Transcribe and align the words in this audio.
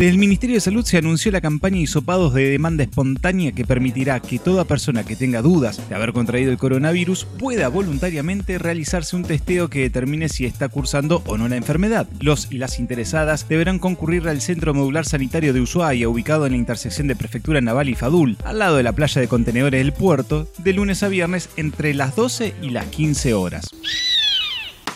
Desde 0.00 0.12
el 0.12 0.18
Ministerio 0.18 0.56
de 0.56 0.62
Salud 0.62 0.82
se 0.82 0.96
anunció 0.96 1.30
la 1.30 1.42
campaña 1.42 1.76
Hisopados 1.76 2.32
de 2.32 2.48
demanda 2.48 2.82
espontánea 2.82 3.52
que 3.52 3.66
permitirá 3.66 4.18
que 4.20 4.38
toda 4.38 4.64
persona 4.64 5.04
que 5.04 5.14
tenga 5.14 5.42
dudas 5.42 5.86
de 5.90 5.94
haber 5.94 6.14
contraído 6.14 6.50
el 6.50 6.56
coronavirus 6.56 7.26
pueda 7.38 7.68
voluntariamente 7.68 8.56
realizarse 8.56 9.14
un 9.14 9.24
testeo 9.24 9.68
que 9.68 9.80
determine 9.80 10.30
si 10.30 10.46
está 10.46 10.70
cursando 10.70 11.22
o 11.26 11.36
no 11.36 11.48
la 11.48 11.56
enfermedad. 11.56 12.08
Los 12.18 12.50
y 12.50 12.56
las 12.56 12.78
interesadas 12.78 13.46
deberán 13.46 13.78
concurrir 13.78 14.26
al 14.26 14.40
Centro 14.40 14.72
Modular 14.72 15.04
Sanitario 15.04 15.52
de 15.52 15.60
Ushuaia, 15.60 16.08
ubicado 16.08 16.46
en 16.46 16.52
la 16.52 16.58
intersección 16.58 17.06
de 17.06 17.14
Prefectura 17.14 17.60
Naval 17.60 17.90
y 17.90 17.94
Fadul, 17.94 18.38
al 18.42 18.58
lado 18.58 18.78
de 18.78 18.84
la 18.84 18.92
playa 18.92 19.20
de 19.20 19.28
contenedores 19.28 19.84
del 19.84 19.92
puerto, 19.92 20.48
de 20.64 20.72
lunes 20.72 21.02
a 21.02 21.08
viernes 21.08 21.50
entre 21.58 21.92
las 21.92 22.16
12 22.16 22.54
y 22.62 22.70
las 22.70 22.86
15 22.86 23.34
horas. 23.34 23.68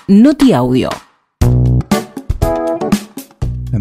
Noti 0.09 0.55
Audio. 0.55 0.89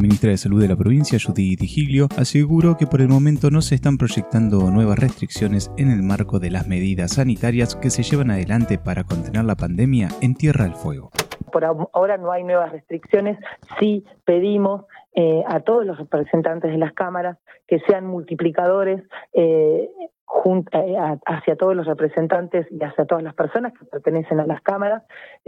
Ministra 0.04 0.32
de 0.32 0.38
Salud 0.38 0.62
de 0.62 0.68
la 0.68 0.76
provincia, 0.76 1.18
Judith 1.18 1.62
Giglio, 1.62 2.09
aseguró 2.18 2.76
que 2.76 2.86
por 2.86 3.00
el 3.00 3.08
momento 3.08 3.50
no 3.50 3.62
se 3.62 3.76
están 3.76 3.98
proyectando 3.98 4.70
nuevas 4.70 5.00
restricciones 5.00 5.72
en 5.78 5.90
el 5.90 6.04
marco 6.04 6.40
de 6.40 6.52
las 6.52 6.68
medidas 6.68 7.14
sanitarias 7.14 7.78
que 7.78 7.90
se 7.90 8.04
llevan 8.04 8.30
adelante 8.30 8.78
para 8.78 9.06
contener 9.06 9.45
la 9.45 9.56
pandemia 9.56 10.10
en 10.22 10.36
Tierra 10.36 10.66
del 10.66 10.73
Fuego. 10.73 11.12
Por 11.54 11.64
ahora 11.64 12.18
no 12.18 12.34
hay 12.34 12.44
nuevas 12.44 12.73
restricciones, 12.73 13.40
sí 13.80 14.04
pedimos 14.26 14.84
eh, 15.16 15.42
a 15.48 15.62
todos 15.62 15.86
los 15.86 15.98
representantes 15.98 16.70
de 16.70 16.78
las 16.78 16.92
cámaras 16.92 17.38
que 17.66 17.80
sean 17.88 18.06
multiplicadores 18.06 19.04
eh, 19.32 19.90
hacia 21.26 21.56
todos 21.56 21.76
los 21.76 21.86
representantes 21.86 22.67
y 22.72 22.84
hacia 22.84 23.06
todas 23.06 23.23
las 23.23 23.34
personas 23.34 23.73
que 23.73 23.86
pertenecen 23.86 24.39
a 24.39 24.45
las 24.45 24.62
cámaras, 24.62 25.03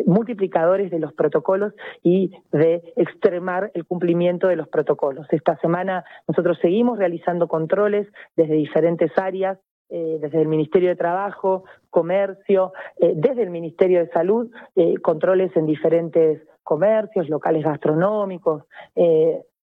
multiplicadores 0.06 0.92
de 0.92 1.00
los 1.00 1.14
protocolos 1.14 1.74
y 2.04 2.32
de 2.52 2.94
extremar 2.96 3.72
el 3.74 3.86
cumplimiento 3.86 4.48
de 4.48 4.56
los 4.56 4.68
protocolos. 4.68 5.28
Esta 5.32 5.58
semana 5.58 6.06
nosotros 6.28 6.58
seguimos 6.62 6.98
realizando 6.98 7.48
controles 7.48 8.08
desde 8.36 8.54
diferentes 8.56 9.12
áreas, 9.18 9.58
eh, 9.90 10.18
desde 10.22 10.42
el 10.42 10.48
Ministerio 10.48 10.90
de 10.90 10.96
Trabajo, 10.96 11.64
Comercio, 11.90 12.74
eh, 13.00 13.14
desde 13.16 13.44
el 13.44 13.50
Ministerio 13.50 14.00
de 14.00 14.10
Salud, 14.10 14.52
controles 15.02 15.56
en 15.56 15.66
diferentes 15.66 16.42
comercios, 16.64 17.30
locales 17.30 17.64
gastronómicos, 17.64 18.64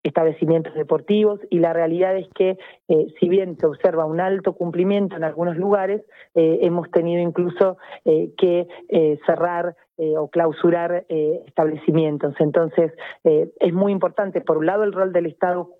establecimientos 0.07 0.75
deportivos 0.75 1.41
y 1.51 1.59
la 1.59 1.73
realidad 1.73 2.17
es 2.17 2.29
que 2.35 2.59
eh, 2.89 3.07
si 3.19 3.29
bien 3.29 3.57
se 3.59 3.67
observa 3.67 4.05
un 4.05 4.21
alto 4.21 4.55
cumplimiento 4.55 5.17
en 5.17 5.25
algunos 5.25 5.57
lugares, 5.57 6.03
eh, 6.35 6.61
hemos 6.63 6.91
tenido 6.91 7.21
incluso 7.21 7.77
eh, 8.05 8.31
que 8.39 8.67
cerrar 9.27 9.75
o 10.19 10.29
clausurar 10.29 11.07
establecimientos. 11.09 12.35
Entonces, 12.39 12.93
es 13.25 13.73
muy 13.73 13.93
importante, 13.93 14.43
por 14.43 14.59
un 14.59 14.67
lado, 14.67 14.85
el 14.85 14.93
rol 14.93 15.11
del 15.11 15.25
Estado 15.25 15.71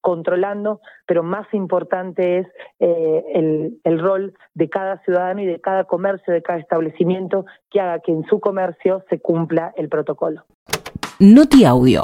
controlando, 0.00 0.80
pero 1.06 1.22
más 1.22 1.46
importante 1.54 2.38
es 2.38 2.48
el, 2.80 3.78
el 3.84 4.00
rol 4.00 4.34
de 4.54 4.68
cada 4.68 4.98
ciudadano 5.04 5.42
y 5.42 5.46
de 5.46 5.60
cada 5.60 5.84
comercio, 5.84 6.34
de 6.34 6.42
cada 6.42 6.58
establecimiento, 6.58 7.44
que 7.70 7.78
haga 7.78 8.00
que 8.00 8.10
en 8.10 8.24
su 8.24 8.40
comercio 8.40 9.04
se 9.08 9.20
cumpla 9.20 9.72
el 9.76 9.88
protocolo. 9.88 10.42
Noti 11.20 11.64
Audio. 11.64 12.00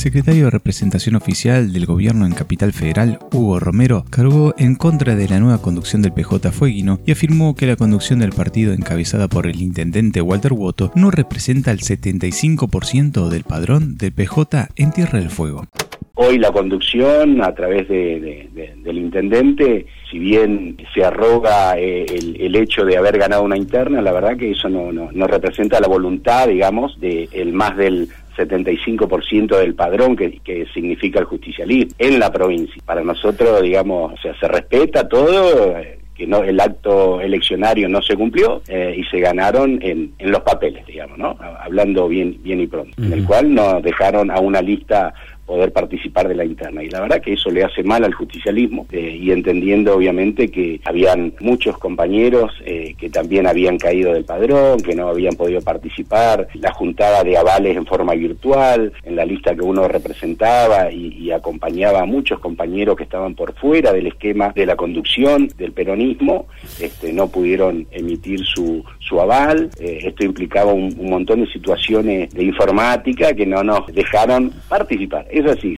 Secretario 0.00 0.46
de 0.46 0.50
representación 0.50 1.14
oficial 1.14 1.74
del 1.74 1.84
gobierno 1.84 2.24
en 2.24 2.32
Capital 2.32 2.72
Federal, 2.72 3.18
Hugo 3.34 3.60
Romero, 3.60 4.06
cargó 4.08 4.54
en 4.56 4.74
contra 4.74 5.14
de 5.14 5.28
la 5.28 5.40
nueva 5.40 5.60
conducción 5.60 6.00
del 6.00 6.14
PJ 6.14 6.52
Fueguino 6.52 7.00
y 7.04 7.12
afirmó 7.12 7.54
que 7.54 7.66
la 7.66 7.76
conducción 7.76 8.20
del 8.20 8.30
partido 8.30 8.72
encabezada 8.72 9.28
por 9.28 9.46
el 9.46 9.60
intendente 9.60 10.22
Walter 10.22 10.54
Woto 10.54 10.90
no 10.94 11.10
representa 11.10 11.70
el 11.70 11.80
75% 11.80 13.28
del 13.28 13.44
padrón 13.44 13.98
del 13.98 14.12
PJ 14.12 14.68
en 14.76 14.90
Tierra 14.90 15.18
del 15.18 15.28
Fuego. 15.28 15.66
Hoy 16.14 16.38
la 16.38 16.50
conducción 16.50 17.42
a 17.42 17.54
través 17.54 17.88
del 17.88 18.98
intendente, 18.98 19.86
si 20.10 20.18
bien 20.18 20.76
se 20.92 21.02
arroga 21.02 21.78
eh, 21.78 22.04
el, 22.04 22.56
hecho 22.56 22.84
de 22.84 22.98
haber 22.98 23.16
ganado 23.16 23.42
una 23.42 23.56
interna, 23.56 24.02
la 24.02 24.12
verdad 24.12 24.36
que 24.36 24.50
eso 24.50 24.68
no, 24.68 24.92
no, 24.92 25.26
representa 25.26 25.80
la 25.80 25.88
voluntad, 25.88 26.48
digamos, 26.48 27.00
de 27.00 27.26
el 27.32 27.54
más 27.54 27.74
del 27.76 28.10
75% 28.48 29.58
del 29.58 29.74
padrón 29.74 30.16
que, 30.16 30.40
significa 30.72 31.20
el 31.20 31.26
justicialismo 31.26 31.92
en 31.98 32.18
la 32.18 32.32
provincia. 32.32 32.82
Para 32.84 33.02
nosotros, 33.02 33.62
digamos, 33.62 34.12
o 34.12 34.16
sea, 34.16 34.38
se 34.38 34.48
respeta 34.48 35.08
todo, 35.08 35.78
eh, 35.78 35.98
que 36.14 36.26
no 36.26 36.44
el 36.44 36.60
acto 36.60 37.20
eleccionario 37.20 37.88
no 37.88 38.02
se 38.02 38.14
cumplió 38.14 38.62
eh, 38.68 38.94
y 38.98 39.04
se 39.04 39.20
ganaron 39.20 39.78
en, 39.82 40.12
en, 40.18 40.30
los 40.30 40.42
papeles, 40.42 40.84
digamos, 40.86 41.16
¿no? 41.16 41.36
Hablando 41.60 42.08
bien, 42.08 42.36
bien 42.42 42.60
y 42.60 42.66
pronto, 42.66 42.92
en 43.02 43.12
el 43.12 43.24
cual 43.24 43.54
nos 43.54 43.82
dejaron 43.82 44.30
a 44.30 44.38
una 44.38 44.60
lista 44.60 45.14
poder 45.50 45.72
participar 45.72 46.28
de 46.28 46.36
la 46.36 46.44
interna. 46.44 46.84
Y 46.84 46.90
la 46.90 47.00
verdad 47.00 47.20
que 47.20 47.32
eso 47.32 47.50
le 47.50 47.64
hace 47.64 47.82
mal 47.82 48.04
al 48.04 48.14
justicialismo 48.14 48.86
eh, 48.92 49.18
y 49.20 49.32
entendiendo 49.32 49.96
obviamente 49.96 50.48
que 50.48 50.80
habían 50.84 51.34
muchos 51.40 51.76
compañeros 51.76 52.52
eh, 52.64 52.94
que 52.96 53.10
también 53.10 53.48
habían 53.48 53.76
caído 53.76 54.12
del 54.12 54.24
padrón, 54.24 54.80
que 54.80 54.94
no 54.94 55.08
habían 55.08 55.34
podido 55.34 55.60
participar, 55.60 56.46
la 56.54 56.72
juntada 56.72 57.24
de 57.24 57.36
avales 57.36 57.76
en 57.76 57.84
forma 57.84 58.14
virtual, 58.14 58.92
en 59.02 59.16
la 59.16 59.24
lista 59.24 59.52
que 59.56 59.62
uno 59.62 59.88
representaba 59.88 60.92
y, 60.92 61.18
acompañaba 61.30 62.02
a 62.02 62.06
muchos 62.06 62.40
compañeros 62.40 62.96
que 62.96 63.04
estaban 63.04 63.36
por 63.36 63.54
fuera 63.54 63.92
del 63.92 64.08
esquema 64.08 64.52
de 64.52 64.66
la 64.66 64.74
conducción 64.74 65.48
del 65.56 65.70
peronismo, 65.72 66.46
este, 66.80 67.12
no 67.12 67.28
pudieron 67.28 67.86
emitir 67.92 68.40
su, 68.44 68.84
su 68.98 69.20
aval. 69.20 69.70
Eh, 69.78 70.00
esto 70.02 70.24
implicaba 70.24 70.72
un, 70.72 70.92
un 70.98 71.08
montón 71.08 71.44
de 71.44 71.52
situaciones 71.52 72.34
de 72.34 72.42
informática 72.42 73.32
que 73.32 73.46
no 73.46 73.62
nos 73.62 73.86
dejaron 73.94 74.52
participar. 74.68 75.26
Es 75.40 75.46
así. 75.46 75.74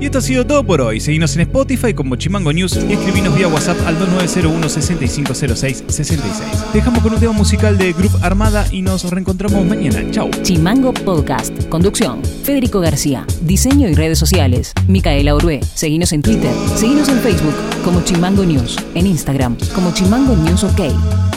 Y 0.00 0.06
esto 0.06 0.18
ha 0.18 0.20
sido 0.20 0.46
todo 0.46 0.64
por 0.64 0.82
hoy. 0.82 1.00
Seguinos 1.00 1.34
en 1.34 1.42
Spotify 1.42 1.94
como 1.94 2.16
Chimango 2.16 2.52
News 2.52 2.78
y 2.90 2.92
escribinos 2.92 3.34
vía 3.34 3.48
WhatsApp 3.48 3.78
al 3.86 3.98
2901 3.98 4.68
6506 4.68 5.84
66. 5.86 6.72
Dejamos 6.74 7.02
con 7.02 7.14
un 7.14 7.20
tema 7.20 7.32
musical 7.32 7.78
de 7.78 7.94
Group 7.94 8.12
Armada 8.20 8.66
y 8.70 8.82
nos 8.82 9.08
reencontramos 9.10 9.64
mañana. 9.64 10.02
Chau. 10.10 10.30
Chimango 10.42 10.92
Podcast. 10.92 11.68
Conducción. 11.70 12.22
Federico 12.42 12.80
García. 12.80 13.24
Diseño 13.40 13.88
y 13.88 13.94
redes 13.94 14.18
sociales. 14.18 14.74
Micaela 14.88 15.34
Orué. 15.34 15.62
Seguinos 15.62 16.12
en 16.12 16.20
Twitter. 16.20 16.52
Seguinos 16.76 17.08
en 17.08 17.18
Facebook 17.20 17.54
como 17.82 18.04
Chimango 18.04 18.44
News. 18.44 18.76
En 18.94 19.06
Instagram 19.06 19.56
como 19.74 19.94
Chimango 19.94 20.36
News 20.36 20.64
OK. 20.64 21.33